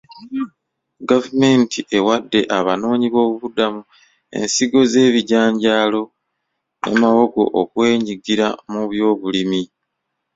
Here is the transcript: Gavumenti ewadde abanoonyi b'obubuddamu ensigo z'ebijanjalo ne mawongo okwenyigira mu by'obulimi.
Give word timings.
Gavumenti 1.09 1.79
ewadde 1.97 2.39
abanoonyi 2.59 3.07
b'obubuddamu 3.11 3.81
ensigo 4.37 4.79
z'ebijanjalo 4.91 6.01
ne 6.85 6.93
mawongo 7.01 7.43
okwenyigira 7.61 8.47
mu 8.71 8.83
by'obulimi. 8.89 9.61